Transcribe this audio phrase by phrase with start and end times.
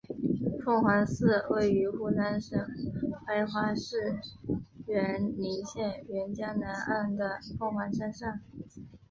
[0.65, 2.59] 凤凰寺位于湖南省
[3.23, 4.17] 怀化市
[4.87, 8.39] 沅陵县沅江南岸的凤凰山上。